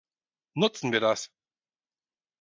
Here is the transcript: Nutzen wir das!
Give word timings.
Nutzen 0.55 0.91
wir 0.93 0.99
das! 0.99 1.29